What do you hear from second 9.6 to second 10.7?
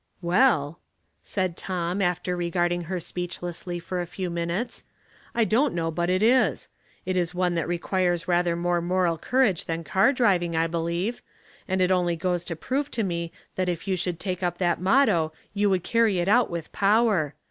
than car driving, I